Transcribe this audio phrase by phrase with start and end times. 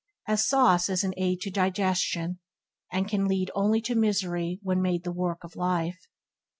[0.27, 2.39] As sauce is an aid to digestion,
[2.91, 6.07] and can only lead to misery when made the work of life.